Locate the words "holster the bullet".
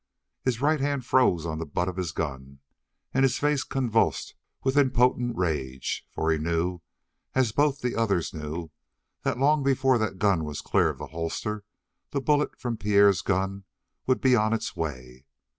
11.13-12.57